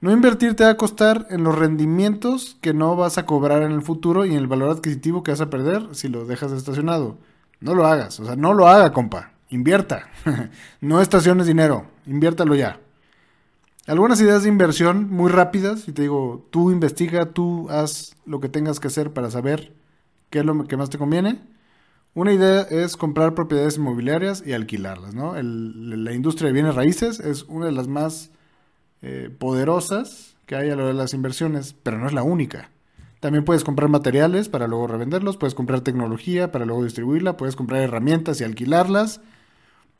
No 0.00 0.12
invertir 0.12 0.56
te 0.56 0.64
va 0.64 0.70
a 0.70 0.76
costar 0.78 1.26
en 1.28 1.44
los 1.44 1.58
rendimientos 1.58 2.56
que 2.62 2.72
no 2.72 2.96
vas 2.96 3.18
a 3.18 3.26
cobrar 3.26 3.62
en 3.62 3.72
el 3.72 3.82
futuro 3.82 4.24
y 4.24 4.30
en 4.30 4.36
el 4.36 4.46
valor 4.46 4.70
adquisitivo 4.70 5.22
que 5.22 5.30
vas 5.30 5.42
a 5.42 5.50
perder 5.50 5.88
si 5.92 6.08
lo 6.08 6.24
dejas 6.24 6.52
estacionado. 6.52 7.18
No 7.60 7.74
lo 7.74 7.86
hagas, 7.86 8.18
o 8.18 8.24
sea, 8.24 8.34
no 8.34 8.54
lo 8.54 8.66
haga, 8.66 8.92
compa. 8.92 9.32
Invierta. 9.50 10.08
no 10.80 11.02
estaciones 11.02 11.46
dinero, 11.46 11.84
inviértalo 12.06 12.54
ya. 12.54 12.80
Algunas 13.86 14.20
ideas 14.22 14.42
de 14.42 14.48
inversión 14.48 15.10
muy 15.10 15.30
rápidas, 15.30 15.86
y 15.86 15.92
te 15.92 16.02
digo, 16.02 16.46
tú 16.50 16.70
investiga, 16.70 17.26
tú 17.26 17.68
haz 17.68 18.16
lo 18.24 18.40
que 18.40 18.48
tengas 18.48 18.80
que 18.80 18.88
hacer 18.88 19.12
para 19.12 19.30
saber 19.30 19.74
qué 20.30 20.38
es 20.38 20.44
lo 20.46 20.64
que 20.66 20.76
más 20.78 20.88
te 20.88 20.96
conviene. 20.96 21.42
Una 22.14 22.32
idea 22.32 22.62
es 22.62 22.96
comprar 22.96 23.34
propiedades 23.34 23.76
inmobiliarias 23.76 24.42
y 24.46 24.54
alquilarlas, 24.54 25.14
¿no? 25.14 25.34
la 25.34 26.12
industria 26.12 26.48
de 26.48 26.54
bienes 26.54 26.74
raíces 26.74 27.20
es 27.20 27.42
una 27.44 27.66
de 27.66 27.72
las 27.72 27.86
más 27.86 28.30
eh, 29.02 29.30
poderosas 29.36 30.36
que 30.46 30.56
hay 30.56 30.70
a 30.70 30.76
lo 30.76 30.86
de 30.86 30.94
las 30.94 31.14
inversiones, 31.14 31.74
pero 31.82 31.98
no 31.98 32.06
es 32.06 32.12
la 32.12 32.22
única. 32.22 32.70
También 33.20 33.44
puedes 33.44 33.64
comprar 33.64 33.88
materiales 33.88 34.48
para 34.48 34.66
luego 34.66 34.86
revenderlos, 34.86 35.36
puedes 35.36 35.54
comprar 35.54 35.82
tecnología 35.82 36.52
para 36.52 36.64
luego 36.64 36.84
distribuirla, 36.84 37.36
puedes 37.36 37.56
comprar 37.56 37.82
herramientas 37.82 38.40
y 38.40 38.44
alquilarlas, 38.44 39.20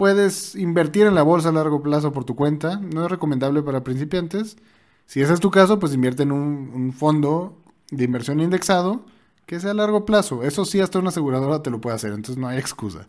Puedes 0.01 0.55
invertir 0.55 1.07
en 1.07 1.15
la 1.15 1.23
bolsa 1.23 1.51
a 1.51 1.53
largo 1.53 1.83
plazo 1.83 2.11
por 2.11 2.25
tu 2.25 2.35
cuenta. 2.35 2.77
No 2.77 3.05
es 3.05 3.11
recomendable 3.11 3.63
para 3.63 3.85
principiantes. 3.85 4.57
Si 5.05 5.21
ese 5.21 5.35
es 5.35 5.41
tu 5.41 5.51
caso, 5.51 5.79
pues 5.79 5.93
invierte 5.93 6.23
en 6.23 6.33
un, 6.33 6.71
un 6.75 6.95
fondo 6.95 7.59
de 7.91 8.05
inversión 8.05 8.41
indexado 8.41 9.05
que 9.45 9.61
sea 9.61 9.73
a 9.73 9.75
largo 9.75 10.07
plazo. 10.07 10.43
Eso 10.43 10.65
sí, 10.65 10.81
hasta 10.81 10.99
una 10.99 11.11
aseguradora 11.11 11.63
te 11.63 11.69
lo 11.69 11.83
puede 11.83 11.97
hacer, 11.97 12.15
entonces 12.15 12.39
no 12.39 12.49
hay 12.49 12.57
excusa. 12.57 13.09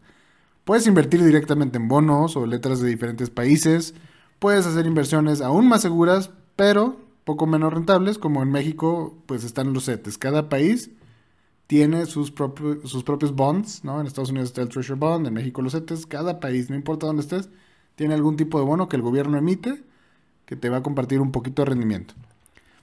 Puedes 0.66 0.86
invertir 0.86 1.24
directamente 1.24 1.78
en 1.78 1.88
bonos 1.88 2.36
o 2.36 2.46
letras 2.46 2.82
de 2.82 2.90
diferentes 2.90 3.30
países. 3.30 3.94
Puedes 4.42 4.66
hacer 4.66 4.88
inversiones 4.88 5.40
aún 5.40 5.70
más 5.70 5.84
seguras, 5.84 6.32
pero 6.56 6.98
poco 7.26 7.46
menos 7.46 7.72
rentables, 7.72 8.18
como 8.18 8.42
en 8.42 8.50
México, 8.50 9.16
pues 9.28 9.44
están 9.44 9.72
los 9.72 9.86
CETES. 9.86 10.18
Cada 10.18 10.50
país 10.50 10.90
tiene 11.68 12.08
sus, 12.08 12.32
propios 12.32 13.36
bonds, 13.36 13.84
¿no? 13.84 14.02
En 14.02 14.08
Estados 14.08 14.32
Unidos 14.32 14.50
está 14.50 14.64
el 14.64 14.70
Treasury 14.70 14.98
Bond, 14.98 15.28
en 15.28 15.36
México 15.36 15.62
los 15.62 15.74
CETES. 15.74 16.08
Cada 16.08 16.40
país, 16.40 16.72
no 16.72 16.76
importa 16.76 17.06
dónde 17.06 17.22
estés, 17.22 17.50
tiene 17.94 18.16
algún 18.16 18.36
tipo 18.36 18.58
de 18.58 18.66
bono 18.66 18.90
que 18.90 18.96
el 18.96 19.04
gobierno 19.04 19.38
emite 19.38 19.84
que 20.48 20.56
te 20.56 20.70
va 20.72 20.78
a 20.78 20.82
compartir 20.82 21.22
un 21.22 21.32
poquito 21.32 21.62
de 21.62 21.70
rendimiento. 21.70 22.16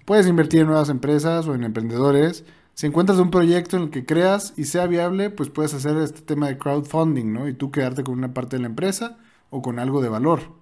Puedes 0.04 0.28
invertir 0.28 0.60
en 0.60 0.68
nuevas 0.68 0.90
empresas 0.90 1.48
o 1.48 1.56
en 1.56 1.64
emprendedores. 1.64 2.44
Si 2.74 2.86
encuentras 2.86 3.18
un 3.18 3.32
proyecto 3.32 3.78
en 3.78 3.82
el 3.82 3.90
que 3.90 4.06
creas 4.06 4.54
y 4.56 4.66
sea 4.66 4.86
viable, 4.86 5.30
pues 5.30 5.50
puedes 5.50 5.74
hacer 5.74 5.96
este 5.96 6.20
tema 6.20 6.46
de 6.46 6.56
crowdfunding, 6.56 7.32
¿no? 7.32 7.48
Y 7.48 7.54
tú 7.54 7.72
quedarte 7.72 8.04
con 8.04 8.16
una 8.16 8.32
parte 8.32 8.54
de 8.54 8.62
la 8.62 8.68
empresa 8.68 9.18
o 9.50 9.60
con 9.60 9.80
algo 9.80 10.00
de 10.00 10.08
valor. 10.08 10.57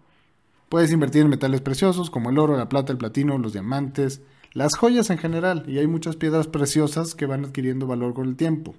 Puedes 0.68 0.92
invertir 0.92 1.22
en 1.22 1.28
metales 1.28 1.60
preciosos 1.60 2.10
como 2.10 2.30
el 2.30 2.38
oro, 2.38 2.56
la 2.56 2.68
plata, 2.68 2.92
el 2.92 2.98
platino, 2.98 3.38
los 3.38 3.52
diamantes, 3.52 4.20
las 4.52 4.76
joyas 4.76 5.10
en 5.10 5.18
general, 5.18 5.64
y 5.68 5.78
hay 5.78 5.86
muchas 5.86 6.16
piedras 6.16 6.48
preciosas 6.48 7.14
que 7.14 7.26
van 7.26 7.44
adquiriendo 7.44 7.86
valor 7.86 8.14
con 8.14 8.26
el 8.26 8.36
tiempo. 8.36 8.74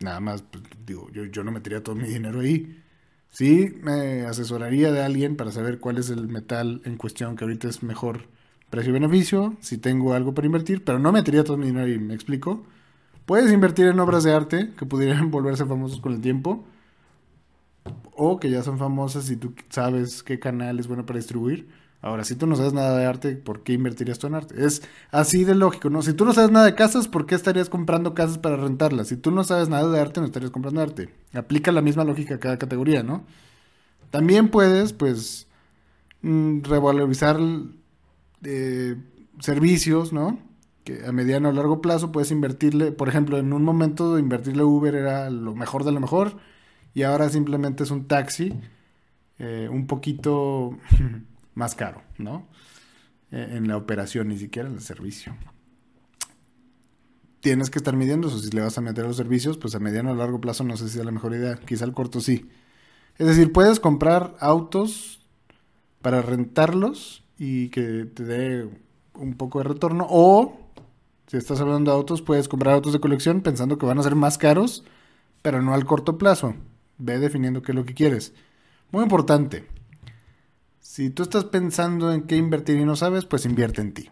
Nada 0.00 0.20
más, 0.20 0.42
pues, 0.42 0.64
digo, 0.86 1.08
yo, 1.10 1.44
no 1.44 1.52
metería 1.52 1.82
todo 1.82 1.94
mi 1.94 2.08
dinero 2.08 2.40
ahí. 2.40 2.82
Sí, 3.30 3.74
me 3.82 4.22
asesoraría 4.22 4.92
de 4.92 5.02
alguien 5.02 5.36
para 5.36 5.52
saber 5.52 5.78
cuál 5.80 5.98
es 5.98 6.10
el 6.10 6.28
metal 6.28 6.82
en 6.84 6.96
cuestión 6.96 7.36
que 7.36 7.44
ahorita 7.44 7.68
es 7.68 7.82
mejor 7.82 8.28
precio-beneficio, 8.70 9.56
si 9.60 9.78
tengo 9.78 10.14
algo 10.14 10.34
para 10.34 10.46
invertir, 10.46 10.82
pero 10.84 10.98
no 10.98 11.12
metería 11.12 11.44
todo 11.44 11.56
mi 11.56 11.66
dinero 11.66 11.86
ahí, 11.86 11.98
me 11.98 12.14
explico. 12.14 12.64
Puedes 13.26 13.52
invertir 13.52 13.86
en 13.86 14.00
obras 14.00 14.24
de 14.24 14.32
arte 14.32 14.70
que 14.76 14.86
pudieran 14.86 15.30
volverse 15.32 15.64
famosos 15.64 16.00
con 16.00 16.12
el 16.12 16.20
tiempo, 16.20 16.64
o 18.16 18.38
que 18.40 18.50
ya 18.50 18.62
son 18.62 18.78
famosas 18.78 19.30
y 19.30 19.36
tú 19.36 19.54
sabes 19.70 20.22
qué 20.22 20.38
canal 20.38 20.78
es 20.78 20.86
bueno 20.86 21.06
para 21.06 21.18
distribuir 21.18 21.68
Ahora, 22.04 22.22
si 22.24 22.36
tú 22.36 22.46
no 22.46 22.54
sabes 22.54 22.74
nada 22.74 22.98
de 22.98 23.06
arte, 23.06 23.34
¿por 23.34 23.62
qué 23.62 23.72
invertirías 23.72 24.18
tú 24.18 24.26
en 24.26 24.34
arte? 24.34 24.62
Es 24.62 24.82
así 25.10 25.44
de 25.44 25.54
lógico, 25.54 25.88
¿no? 25.88 26.02
Si 26.02 26.12
tú 26.12 26.26
no 26.26 26.34
sabes 26.34 26.50
nada 26.50 26.66
de 26.66 26.74
casas, 26.74 27.08
¿por 27.08 27.24
qué 27.24 27.34
estarías 27.34 27.70
comprando 27.70 28.12
casas 28.12 28.36
para 28.36 28.56
rentarlas? 28.56 29.08
Si 29.08 29.16
tú 29.16 29.30
no 29.30 29.42
sabes 29.42 29.70
nada 29.70 29.90
de 29.90 29.98
arte, 29.98 30.20
no 30.20 30.26
estarías 30.26 30.50
comprando 30.50 30.82
arte. 30.82 31.08
Aplica 31.32 31.72
la 31.72 31.80
misma 31.80 32.04
lógica 32.04 32.34
a 32.34 32.38
cada 32.38 32.58
categoría, 32.58 33.02
¿no? 33.02 33.24
También 34.10 34.50
puedes, 34.50 34.92
pues, 34.92 35.46
mm, 36.22 36.64
revalorizar 36.64 37.38
eh, 38.44 38.96
servicios, 39.40 40.12
¿no? 40.12 40.38
Que 40.84 41.06
a 41.06 41.12
mediano 41.12 41.48
o 41.48 41.52
largo 41.52 41.80
plazo 41.80 42.12
puedes 42.12 42.30
invertirle, 42.30 42.92
por 42.92 43.08
ejemplo, 43.08 43.38
en 43.38 43.52
un 43.54 43.62
momento 43.64 44.18
invertirle 44.18 44.62
Uber 44.64 44.94
era 44.94 45.30
lo 45.30 45.54
mejor 45.54 45.84
de 45.84 45.92
lo 45.92 46.00
mejor 46.00 46.36
y 46.94 47.02
ahora 47.02 47.28
simplemente 47.28 47.82
es 47.82 47.90
un 47.90 48.06
taxi, 48.06 48.52
eh, 49.38 49.68
un 49.70 49.86
poquito... 49.86 50.78
más 51.54 51.74
caro, 51.74 52.02
¿no? 52.18 52.46
E, 53.30 53.56
en 53.56 53.68
la 53.68 53.76
operación, 53.76 54.28
ni 54.28 54.38
siquiera 54.38 54.68
en 54.68 54.74
el 54.74 54.80
servicio. 54.80 55.36
Tienes 57.40 57.70
que 57.70 57.78
estar 57.78 57.96
midiendo 57.96 58.28
eso. 58.28 58.38
Si 58.38 58.50
le 58.50 58.62
vas 58.62 58.76
a 58.78 58.80
meter 58.80 59.04
a 59.04 59.08
los 59.08 59.16
servicios, 59.16 59.58
pues 59.58 59.74
a 59.74 59.78
mediano 59.78 60.12
o 60.12 60.14
largo 60.14 60.40
plazo 60.40 60.64
no 60.64 60.76
sé 60.76 60.88
si 60.88 60.98
es 60.98 61.04
la 61.04 61.12
mejor 61.12 61.34
idea. 61.34 61.56
Quizá 61.56 61.84
al 61.84 61.92
corto 61.92 62.20
sí. 62.20 62.48
Es 63.18 63.26
decir, 63.26 63.52
puedes 63.52 63.80
comprar 63.80 64.34
autos 64.40 65.20
para 66.00 66.22
rentarlos 66.22 67.22
y 67.38 67.68
que 67.68 68.04
te 68.06 68.24
dé 68.24 68.68
un 69.14 69.34
poco 69.34 69.58
de 69.58 69.64
retorno. 69.64 70.06
O, 70.08 70.58
si 71.26 71.36
estás 71.36 71.60
hablando 71.60 71.90
de 71.90 71.96
autos, 71.96 72.22
puedes 72.22 72.48
comprar 72.48 72.74
autos 72.74 72.92
de 72.94 73.00
colección 73.00 73.42
pensando 73.42 73.78
que 73.78 73.86
van 73.86 73.98
a 73.98 74.02
ser 74.02 74.14
más 74.14 74.38
caros, 74.38 74.84
pero 75.42 75.60
no 75.60 75.74
al 75.74 75.84
corto 75.84 76.16
plazo. 76.16 76.54
Ve 76.98 77.18
definiendo 77.18 77.62
qué 77.62 77.72
es 77.72 77.76
lo 77.76 77.84
que 77.84 77.94
quieres. 77.94 78.32
Muy 78.90 79.02
importante. 79.02 79.66
Si 80.80 81.10
tú 81.10 81.22
estás 81.22 81.44
pensando 81.44 82.12
en 82.12 82.22
qué 82.22 82.36
invertir 82.36 82.78
y 82.78 82.84
no 82.84 82.96
sabes, 82.96 83.24
pues 83.24 83.46
invierte 83.46 83.80
en 83.80 83.92
ti. 83.92 84.10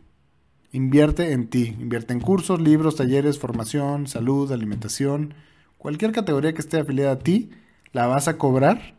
Invierte 0.73 1.33
en 1.33 1.49
ti. 1.49 1.77
Invierte 1.79 2.13
en 2.13 2.21
cursos, 2.21 2.61
libros, 2.61 2.97
talleres, 2.97 3.39
formación, 3.39 4.07
salud, 4.07 4.51
alimentación. 4.51 5.35
Cualquier 5.79 6.13
categoría 6.13 6.55
que 6.55 6.61
esté 6.61 6.81
afiliada 6.81 7.13
a 7.13 7.19
ti, 7.19 7.51
la 7.93 8.07
vas 8.07 8.27
a 8.29 8.39
cobrar, 8.39 8.95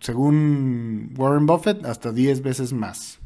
según 0.00 1.14
Warren 1.16 1.46
Buffett, 1.46 1.84
hasta 1.84 2.12
10 2.12 2.42
veces 2.42 2.72
más. 2.72 3.18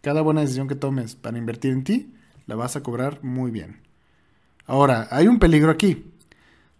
Cada 0.00 0.22
buena 0.22 0.40
decisión 0.40 0.68
que 0.68 0.76
tomes 0.76 1.14
para 1.14 1.38
invertir 1.38 1.72
en 1.72 1.84
ti, 1.84 2.14
la 2.46 2.54
vas 2.54 2.76
a 2.76 2.82
cobrar 2.82 3.22
muy 3.22 3.50
bien. 3.50 3.80
Ahora, 4.66 5.08
hay 5.10 5.28
un 5.28 5.38
peligro 5.38 5.70
aquí. 5.70 6.04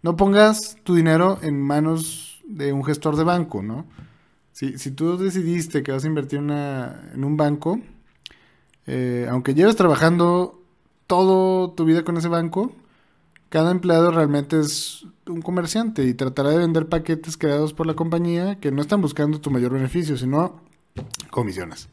No 0.01 0.15
pongas 0.15 0.77
tu 0.83 0.95
dinero 0.95 1.39
en 1.41 1.61
manos 1.61 2.41
de 2.45 2.73
un 2.73 2.83
gestor 2.83 3.15
de 3.15 3.23
banco, 3.23 3.61
¿no? 3.61 3.85
Si, 4.51 4.77
si 4.77 4.91
tú 4.91 5.17
decidiste 5.17 5.83
que 5.83 5.91
vas 5.91 6.03
a 6.03 6.07
invertir 6.07 6.39
en 6.39 7.23
un 7.23 7.37
banco, 7.37 7.79
eh, 8.87 9.27
aunque 9.29 9.53
lleves 9.53 9.75
trabajando 9.75 10.61
toda 11.07 11.73
tu 11.75 11.85
vida 11.85 12.03
con 12.03 12.17
ese 12.17 12.27
banco, 12.27 12.73
cada 13.49 13.71
empleado 13.71 14.11
realmente 14.11 14.59
es 14.59 15.05
un 15.27 15.41
comerciante 15.41 16.03
y 16.03 16.13
tratará 16.13 16.49
de 16.49 16.57
vender 16.57 16.87
paquetes 16.87 17.37
creados 17.37 17.73
por 17.73 17.85
la 17.85 17.95
compañía 17.95 18.59
que 18.59 18.71
no 18.71 18.81
están 18.81 19.01
buscando 19.01 19.41
tu 19.41 19.51
mayor 19.51 19.73
beneficio, 19.73 20.17
sino 20.17 20.61
comisiones. 21.29 21.89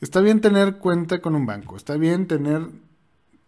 Está 0.00 0.20
bien 0.20 0.40
tener 0.40 0.76
cuenta 0.76 1.20
con 1.20 1.34
un 1.34 1.46
banco, 1.46 1.76
está 1.76 1.96
bien 1.96 2.26
tener 2.26 2.68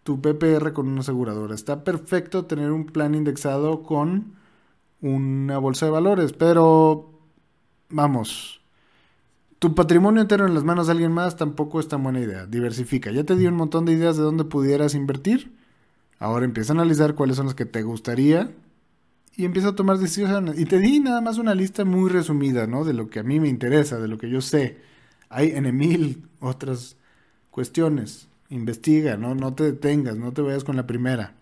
tu 0.09 0.19
PPR 0.21 0.73
con 0.73 0.87
una 0.87 1.01
aseguradora, 1.01 1.53
está 1.53 1.83
perfecto 1.83 2.45
tener 2.45 2.71
un 2.71 2.87
plan 2.87 3.13
indexado 3.13 3.83
con 3.83 4.33
una 5.01 5.59
bolsa 5.59 5.85
de 5.85 5.91
valores, 5.91 6.33
pero 6.33 7.11
vamos, 7.89 8.59
tu 9.59 9.75
patrimonio 9.75 10.19
entero 10.19 10.47
en 10.47 10.55
las 10.55 10.63
manos 10.63 10.87
de 10.87 10.93
alguien 10.93 11.11
más 11.11 11.37
tampoco 11.37 11.79
es 11.79 11.87
tan 11.87 12.01
buena 12.01 12.21
idea. 12.21 12.47
Diversifica. 12.47 13.11
Ya 13.11 13.23
te 13.23 13.35
di 13.35 13.45
un 13.45 13.53
montón 13.53 13.85
de 13.85 13.91
ideas 13.91 14.17
de 14.17 14.23
dónde 14.23 14.45
pudieras 14.45 14.95
invertir. 14.95 15.55
Ahora 16.17 16.43
empieza 16.43 16.73
a 16.73 16.77
analizar 16.77 17.13
cuáles 17.13 17.37
son 17.37 17.45
las 17.45 17.53
que 17.53 17.67
te 17.67 17.83
gustaría 17.83 18.51
y 19.35 19.45
empieza 19.45 19.67
a 19.67 19.75
tomar 19.75 19.99
decisiones. 19.99 20.59
Y 20.59 20.65
te 20.65 20.79
di 20.79 21.01
nada 21.01 21.21
más 21.21 21.37
una 21.37 21.53
lista 21.53 21.85
muy 21.85 22.09
resumida, 22.09 22.65
¿no? 22.65 22.83
De 22.83 22.93
lo 22.93 23.11
que 23.11 23.19
a 23.19 23.23
mí 23.23 23.39
me 23.39 23.47
interesa, 23.47 23.99
de 23.99 24.07
lo 24.07 24.17
que 24.17 24.27
yo 24.27 24.41
sé. 24.41 24.79
Hay 25.29 25.51
en 25.51 25.77
mil 25.77 26.27
otras 26.39 26.97
cuestiones. 27.51 28.28
Investiga, 28.49 29.17
¿no? 29.17 29.35
No 29.35 29.53
te 29.53 29.63
detengas, 29.63 30.17
no 30.17 30.31
te 30.31 30.41
vayas 30.41 30.63
con 30.63 30.75
la 30.75 30.87
primera. 30.87 31.35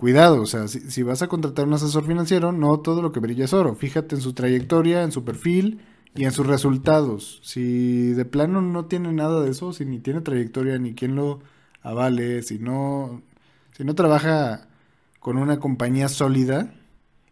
Cuidado, 0.00 0.40
o 0.40 0.46
sea, 0.46 0.66
si, 0.66 1.02
vas 1.02 1.20
a 1.20 1.28
contratar 1.28 1.66
un 1.66 1.74
asesor 1.74 2.06
financiero, 2.06 2.52
no 2.52 2.80
todo 2.80 3.02
lo 3.02 3.12
que 3.12 3.20
brilla 3.20 3.44
es 3.44 3.52
oro. 3.52 3.74
Fíjate 3.74 4.14
en 4.14 4.22
su 4.22 4.32
trayectoria, 4.32 5.02
en 5.02 5.12
su 5.12 5.24
perfil 5.24 5.82
y 6.14 6.24
en 6.24 6.32
sus 6.32 6.46
resultados. 6.46 7.40
Si 7.44 8.12
de 8.14 8.24
plano 8.24 8.62
no 8.62 8.86
tiene 8.86 9.12
nada 9.12 9.42
de 9.42 9.50
eso, 9.50 9.74
si 9.74 9.84
ni 9.84 9.98
tiene 9.98 10.22
trayectoria, 10.22 10.78
ni 10.78 10.94
quien 10.94 11.16
lo 11.16 11.40
avale, 11.82 12.42
si 12.42 12.58
no, 12.58 13.20
si 13.76 13.84
no 13.84 13.94
trabaja 13.94 14.68
con 15.18 15.36
una 15.36 15.60
compañía 15.60 16.08
sólida, 16.08 16.72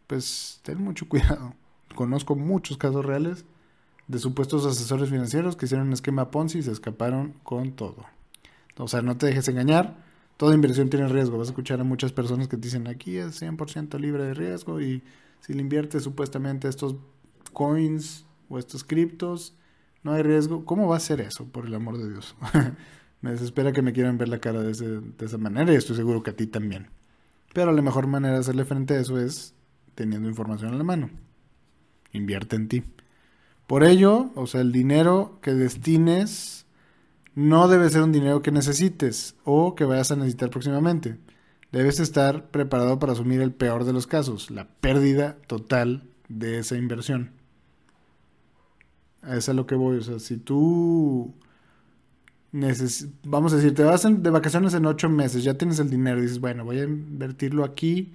pues 0.07 0.61
ten 0.63 0.83
mucho 0.83 1.09
cuidado. 1.09 1.55
Conozco 1.95 2.37
muchos 2.37 2.77
casos 2.77 3.05
reales 3.05 3.47
de 4.09 4.19
supuestos 4.19 4.67
asesores 4.67 5.09
financieros 5.09 5.57
que 5.57 5.65
hicieron 5.65 5.87
un 5.87 5.93
esquema 5.95 6.31
Ponzi 6.31 6.59
y 6.59 6.63
se 6.63 6.73
escaparon 6.73 7.33
con 7.45 7.73
todo. 7.73 8.05
O 8.79 8.89
sea, 8.89 9.03
no 9.03 9.17
te 9.17 9.27
dejes 9.27 9.49
engañar 9.49 10.09
toda 10.39 10.55
inversión 10.55 10.89
tiene 10.89 11.07
riesgo. 11.09 11.37
Vas 11.37 11.49
a 11.49 11.51
escuchar 11.51 11.81
a 11.81 11.85
muchas 11.85 12.13
personas 12.13 12.49
que 12.49 12.57
te 12.57 12.63
dicen 12.63 12.87
aquí 12.87 13.19
es 13.19 13.43
100% 13.43 13.99
libre 13.99 14.25
de 14.25 14.35
riesgo 14.35 14.81
y 14.81 15.03
si 15.41 15.53
le 15.53 15.61
inviertes 15.61 16.05
supuestamente 16.05 16.69
estos 16.69 16.97
coins 17.53 18.25
o 18.49 18.59
estos 18.59 18.85
criptos, 18.85 19.55
no 20.03 20.13
hay 20.13 20.23
riesgo. 20.23 20.65
¿Cómo 20.65 20.89
va 20.89 20.97
a 20.97 21.01
ser 21.01 21.21
eso, 21.21 21.45
por 21.45 21.67
el 21.67 21.75
amor 21.75 21.99
de 21.99 22.09
Dios? 22.09 22.35
me 23.21 23.33
desespera 23.33 23.73
que 23.73 23.83
me 23.83 23.93
quieran 23.93 24.17
ver 24.17 24.29
la 24.29 24.39
cara 24.39 24.63
de, 24.63 24.73
de 24.73 25.27
esa 25.27 25.39
manera 25.39 25.73
y 25.73 25.77
estoy 25.77 25.97
seguro 25.97 26.23
que 26.23 26.31
a 26.31 26.37
ti 26.37 26.47
también. 26.47 26.87
Pero 27.53 27.73
la 27.73 27.83
mejor 27.83 28.07
manera 28.07 28.35
de 28.35 28.41
hacerle 28.41 28.65
frente 28.65 28.95
a 28.95 29.01
eso 29.01 29.19
es 29.19 29.55
teniendo 29.97 30.29
información 30.29 30.71
en 30.73 30.79
la 30.79 30.85
mano. 30.85 31.11
Invierte 32.13 32.55
en 32.55 32.69
ti. 32.69 32.85
Por 33.67 33.83
ello, 33.83 34.31
o 34.37 34.47
sea, 34.47 34.61
el 34.61 34.71
dinero 34.71 35.41
que 35.43 35.53
destines 35.53 36.65
no 37.39 37.69
debe 37.69 37.89
ser 37.89 38.03
un 38.03 38.11
dinero 38.11 38.43
que 38.43 38.51
necesites 38.51 39.37
o 39.45 39.77
que 39.77 39.85
vayas 39.85 40.11
a 40.11 40.17
necesitar 40.17 40.51
próximamente. 40.51 41.19
Debes 41.71 42.01
estar 42.01 42.51
preparado 42.51 42.99
para 42.99 43.13
asumir 43.13 43.41
el 43.41 43.53
peor 43.53 43.85
de 43.85 43.93
los 43.93 44.09
casos, 44.09 44.51
la 44.51 44.67
pérdida 44.67 45.37
total 45.47 46.03
de 46.29 46.59
esa 46.59 46.77
inversión. 46.77 47.31
Eso 49.23 49.37
es 49.37 49.49
a 49.49 49.53
lo 49.53 49.69
que 49.69 49.77
voy. 49.77 49.99
O 49.99 50.03
sea, 50.03 50.19
si 50.19 50.37
tú 50.37 51.33
vamos 53.23 53.53
a 53.53 53.57
decir, 53.57 53.73
te 53.73 53.85
vas 53.85 54.03
de 54.03 54.31
vacaciones 54.31 54.75
en 54.75 54.87
ocho 54.87 55.09
meses, 55.09 55.45
ya 55.45 55.55
tienes 55.55 55.79
el 55.79 55.91
dinero 55.91 56.21
dices, 56.21 56.41
bueno, 56.41 56.65
voy 56.65 56.81
a 56.81 56.85
invertirlo 56.85 57.63
aquí, 57.63 58.15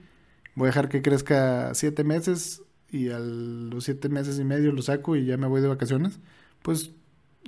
voy 0.54 0.66
a 0.66 0.72
dejar 0.72 0.90
que 0.90 1.02
crezca 1.02 1.74
siete 1.76 2.04
meses 2.04 2.62
y 2.92 3.10
a 3.10 3.20
los 3.20 3.86
siete 3.86 4.10
meses 4.10 4.38
y 4.38 4.44
medio 4.44 4.74
lo 4.74 4.82
saco 4.82 5.16
y 5.16 5.24
ya 5.24 5.38
me 5.38 5.48
voy 5.48 5.62
de 5.62 5.70
vacaciones, 5.70 6.20
pues 6.62 6.92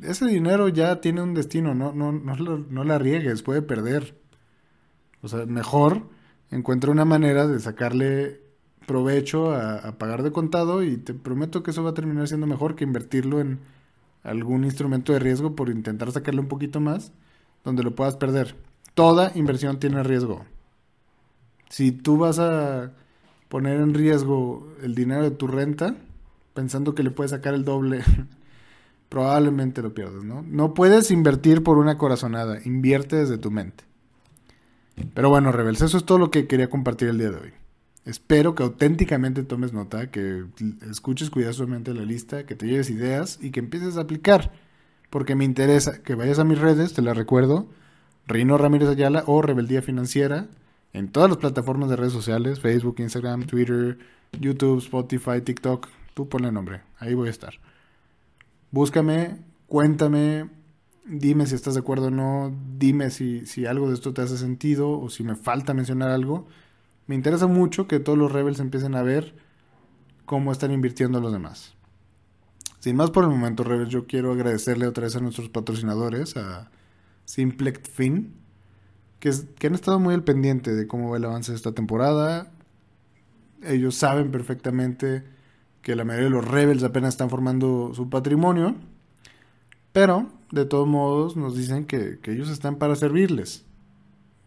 ese 0.02 0.26
dinero 0.26 0.68
ya 0.68 1.02
tiene 1.02 1.22
un 1.22 1.34
destino, 1.34 1.74
no, 1.74 1.94
no, 1.94 2.12
no, 2.12 2.36
no 2.36 2.84
la 2.84 2.98
riegues, 3.00 3.42
puede 3.42 3.62
perder. 3.62 4.16
O 5.22 5.28
sea, 5.28 5.46
mejor 5.46 6.04
encuentra 6.52 6.92
una 6.92 7.06
manera 7.06 7.48
de 7.48 7.60
sacarle 7.60 8.42
provecho 8.86 9.54
a, 9.54 9.98
pagar 9.98 10.24
de 10.24 10.32
contado 10.32 10.84
y 10.84 10.98
te 10.98 11.14
prometo 11.14 11.64
que 11.64 11.72
eso 11.72 11.84
va 11.84 11.92
a 11.92 11.96
terminar 11.96 12.28
siendo 12.28 12.48
mejor 12.48 12.76
que 12.76 12.84
invertirlo 12.84 13.42
en 13.42 13.60
algún 14.24 14.64
instrumento 14.64 15.14
de 15.14 15.20
riesgo 15.20 15.56
por 15.56 15.70
intentar 15.70 16.12
sacarle 16.12 16.42
un 16.42 16.48
poquito 16.48 16.80
más 16.80 17.12
donde 17.64 17.84
lo 17.84 17.96
puedas 17.96 18.16
perder. 18.16 18.56
Toda 18.94 19.32
inversión 19.36 19.80
tiene 19.80 20.04
riesgo. 20.04 20.46
Si 21.70 21.92
tú 21.92 22.18
vas 22.18 22.40
a 22.40 22.92
poner 23.50 23.82
en 23.82 23.94
riesgo 23.94 24.72
el 24.82 24.96
dinero 24.96 25.24
de 25.24 25.32
tu 25.32 25.48
renta 25.48 25.96
pensando 26.54 26.96
que 26.96 27.04
le 27.04 27.12
puedes 27.12 27.32
sacar 27.32 27.54
el 27.54 27.66
doble, 27.66 28.04
probablemente 29.16 29.82
lo 29.82 29.94
pierdas, 29.94 30.26
¿no? 30.26 30.42
No 30.46 30.74
puedes 30.74 31.10
invertir 31.10 31.64
por 31.64 31.78
una 31.78 31.98
corazonada, 31.98 32.60
invierte 32.66 33.16
desde 33.16 33.38
tu 33.38 33.50
mente. 33.50 33.86
Pero 35.14 35.30
bueno, 35.30 35.54
Rebels, 35.54 35.82
eso 35.82 35.98
es 35.98 36.04
todo 36.04 36.18
lo 36.18 36.32
que 36.32 36.48
quería 36.48 36.70
compartir 36.70 37.08
el 37.08 37.18
día 37.18 37.30
de 37.30 37.38
hoy. 37.38 37.54
Espero 38.04 38.56
que 38.56 38.64
auténticamente 38.64 39.44
tomes 39.44 39.72
nota, 39.72 40.12
que 40.12 40.44
escuches 40.92 41.30
cuidadosamente 41.30 41.94
la 41.94 42.04
lista, 42.04 42.46
que 42.46 42.56
te 42.56 42.68
lleves 42.68 42.90
ideas 42.90 43.40
y 43.42 43.52
que 43.52 43.62
empieces 43.62 43.96
a 43.96 44.02
aplicar. 44.02 44.52
Porque 45.10 45.34
me 45.34 45.46
interesa 45.46 46.04
que 46.04 46.16
vayas 46.16 46.40
a 46.40 46.44
mis 46.44 46.60
redes, 46.60 46.92
te 46.92 47.02
la 47.02 47.14
recuerdo, 47.14 47.70
Reino 48.28 48.58
Ramírez 48.58 48.90
Ayala 48.90 49.24
o 49.28 49.42
Rebeldía 49.42 49.82
Financiera, 49.82 50.50
en 50.92 51.08
todas 51.08 51.30
las 51.30 51.38
plataformas 51.38 51.90
de 51.90 51.96
redes 51.96 52.12
sociales, 52.12 52.60
Facebook, 52.60 52.98
Instagram, 52.98 53.46
Twitter, 53.46 53.98
YouTube, 54.42 54.80
Spotify, 54.80 55.40
TikTok, 55.42 55.88
tú 56.14 56.28
ponle 56.28 56.52
nombre, 56.52 56.82
ahí 57.00 57.14
voy 57.14 57.30
a 57.30 57.32
estar. 57.32 57.54
Búscame, 58.76 59.38
cuéntame, 59.68 60.50
dime 61.06 61.46
si 61.46 61.56
estás 61.56 61.76
de 61.76 61.80
acuerdo 61.80 62.08
o 62.08 62.12
no, 62.12 62.54
dime 62.78 63.10
si, 63.10 63.46
si 63.46 63.66
algo 63.66 63.88
de 63.88 63.94
esto 63.94 64.14
te 64.14 64.22
hace 64.22 64.38
sentido 64.38 65.00
o 65.00 65.10
si 65.10 65.24
me 65.24 65.38
falta 65.38 65.74
mencionar 65.74 66.10
algo 66.12 66.46
me 67.08 67.16
interesa 67.16 67.48
mucho 67.48 67.88
que 67.88 68.02
todos 68.02 68.18
los 68.18 68.34
rebels 68.34 68.60
empiecen 68.60 68.96
a 68.96 69.02
ver 69.02 69.34
cómo 70.26 70.52
están 70.52 70.74
invirtiendo 70.74 71.22
los 71.22 71.32
demás. 71.32 71.74
Sin 72.82 72.98
más 72.98 73.12
por 73.12 73.24
el 73.24 73.30
momento, 73.30 73.64
Rebels, 73.64 73.92
yo 73.92 74.08
quiero 74.08 74.34
agradecerle 74.34 74.88
otra 74.88 75.06
vez 75.06 75.16
a 75.16 75.22
nuestros 75.22 75.48
patrocinadores, 75.48 76.36
a 76.36 76.70
Simplex 77.24 77.90
Fin, 77.90 78.34
que, 79.22 79.32
que 79.58 79.68
han 79.68 79.76
estado 79.76 80.02
muy 80.02 80.14
al 80.14 80.26
pendiente 80.26 80.76
de 80.76 80.86
cómo 80.86 81.12
va 81.12 81.16
el 81.16 81.24
avance 81.24 81.54
de 81.54 81.56
esta 81.56 81.72
temporada. 81.72 82.52
Ellos 83.64 83.96
saben 83.96 84.32
perfectamente 84.32 85.24
que 85.86 85.96
la 85.96 86.04
mayoría 86.04 86.30
de 86.30 86.36
los 86.36 86.48
Rebels 86.48 86.82
apenas 86.82 87.14
están 87.14 87.30
formando 87.30 87.92
su 87.94 88.10
patrimonio, 88.10 88.74
pero 89.94 90.30
de 90.50 90.66
todos 90.66 90.88
modos 90.88 91.38
nos 91.38 91.56
dicen 91.56 91.86
que, 91.86 92.18
que 92.24 92.32
ellos 92.32 92.50
están 92.50 92.78
para 92.78 92.96
servirles. 92.96 93.66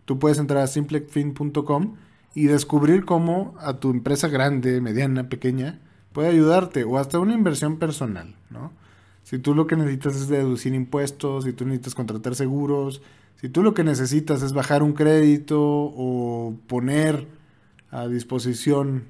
Tú 0.05 0.19
puedes 0.19 0.39
entrar 0.39 0.65
a 0.65 0.67
simplexfin.com 0.67 1.95
y 2.35 2.47
descubrir 2.47 3.05
cómo 3.05 3.55
a 3.61 3.75
tu 3.75 3.91
empresa 3.93 4.27
grande, 4.27 4.81
mediana, 4.81 5.29
pequeña, 5.29 5.79
puede 6.13 6.31
ayudarte 6.31 6.83
o 6.83 6.99
hasta 6.99 7.21
una 7.21 7.35
inversión 7.35 7.79
personal, 7.79 8.35
¿no? 8.51 8.73
Si 9.23 9.39
tú 9.39 9.55
lo 9.55 9.69
que 9.69 9.77
necesitas 9.77 10.17
es 10.17 10.27
deducir 10.27 10.75
impuestos, 10.75 11.45
si 11.45 11.53
tú 11.53 11.67
necesitas 11.67 11.95
contratar 11.95 12.35
seguros, 12.35 13.01
si 13.37 13.49
tú 13.49 13.63
lo 13.63 13.75
que 13.75 13.85
necesitas 13.85 14.43
es 14.43 14.55
bajar 14.55 14.83
un 14.83 14.93
crédito 14.93 15.61
o 15.63 16.57
poner 16.67 17.29
a 17.93 18.09
disposición 18.09 19.05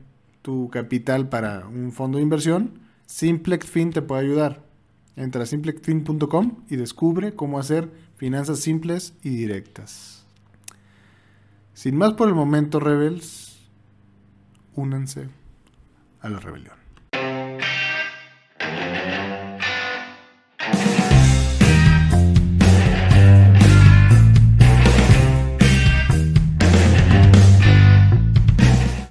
tu 0.49 0.71
capital 0.71 1.29
para 1.29 1.69
un 1.69 1.93
fondo 1.93 2.17
de 2.17 2.23
inversión, 2.23 2.81
SimplexFin 3.05 3.93
te 3.93 4.01
puede 4.01 4.23
ayudar. 4.23 4.65
Entra 5.15 5.43
a 5.43 5.47
simplexfin.com 5.47 6.65
y 6.71 6.77
descubre 6.77 7.35
cómo 7.35 7.59
hacer 7.59 7.93
finanzas 8.17 8.61
simples 8.61 9.13
y 9.23 9.29
directas. 9.29 10.25
Sin 11.75 11.97
más 11.97 12.15
por 12.15 12.29
el 12.29 12.35
momento, 12.35 12.81
Rebels, 12.81 13.59
únanse 14.75 15.29
a 16.23 16.31
la 16.31 16.41
rebelión. 16.41 16.78